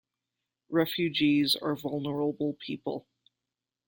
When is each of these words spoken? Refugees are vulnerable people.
Refugees 0.71 1.55
are 1.55 1.75
vulnerable 1.75 2.57
people. 2.59 3.07